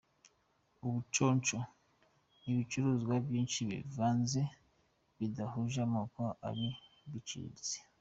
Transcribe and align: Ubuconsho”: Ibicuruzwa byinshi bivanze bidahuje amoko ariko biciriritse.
Ubuconsho”: 0.85 1.57
Ibicuruzwa 2.49 3.13
byinshi 3.25 3.59
bivanze 3.69 4.41
bidahuje 5.17 5.79
amoko 5.87 6.21
ariko 6.47 6.83
biciriritse. 7.11 7.75